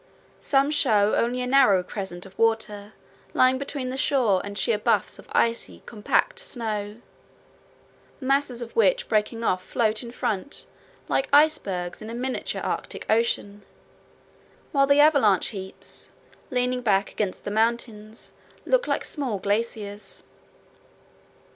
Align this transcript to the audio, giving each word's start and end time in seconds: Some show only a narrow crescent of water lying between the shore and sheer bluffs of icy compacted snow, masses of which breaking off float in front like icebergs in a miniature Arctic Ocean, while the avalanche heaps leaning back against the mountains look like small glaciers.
Some 0.39 0.71
show 0.71 1.13
only 1.13 1.41
a 1.41 1.45
narrow 1.45 1.83
crescent 1.83 2.25
of 2.25 2.35
water 2.39 2.93
lying 3.35 3.59
between 3.59 3.91
the 3.91 3.97
shore 3.97 4.41
and 4.43 4.57
sheer 4.57 4.79
bluffs 4.79 5.19
of 5.19 5.29
icy 5.31 5.83
compacted 5.85 6.39
snow, 6.43 6.99
masses 8.19 8.63
of 8.63 8.75
which 8.75 9.07
breaking 9.07 9.43
off 9.43 9.63
float 9.63 10.01
in 10.01 10.09
front 10.11 10.65
like 11.07 11.29
icebergs 11.31 12.01
in 12.01 12.09
a 12.09 12.15
miniature 12.15 12.63
Arctic 12.63 13.05
Ocean, 13.11 13.61
while 14.71 14.87
the 14.87 14.99
avalanche 14.99 15.49
heaps 15.49 16.09
leaning 16.49 16.81
back 16.81 17.11
against 17.11 17.43
the 17.43 17.51
mountains 17.51 18.33
look 18.65 18.87
like 18.87 19.05
small 19.05 19.37
glaciers. 19.37 20.23